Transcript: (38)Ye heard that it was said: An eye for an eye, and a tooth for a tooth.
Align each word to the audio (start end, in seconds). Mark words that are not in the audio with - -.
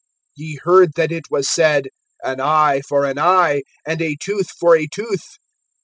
(38)Ye 0.39 0.57
heard 0.63 0.93
that 0.95 1.11
it 1.11 1.29
was 1.29 1.47
said: 1.47 1.89
An 2.23 2.39
eye 2.41 2.81
for 2.89 3.05
an 3.05 3.19
eye, 3.19 3.61
and 3.85 4.01
a 4.01 4.15
tooth 4.19 4.49
for 4.49 4.75
a 4.75 4.87
tooth. 4.87 5.37